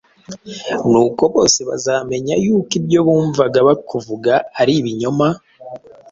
[0.91, 5.27] Nuko bose bazamenya yuko ibyo bumvaga bakuvuga ari ibinyoma: